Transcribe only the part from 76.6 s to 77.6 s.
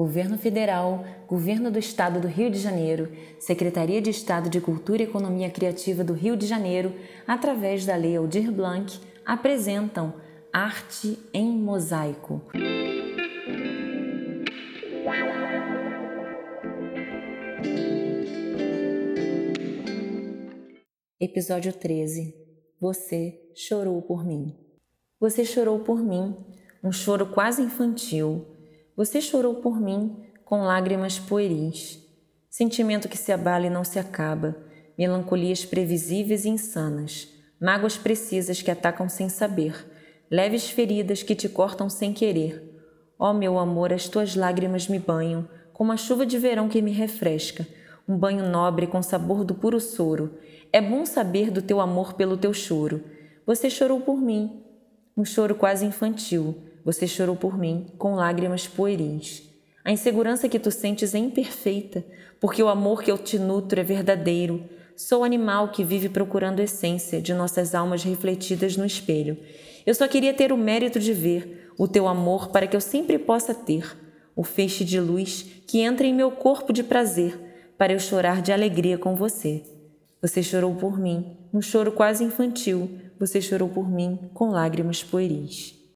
de prazer,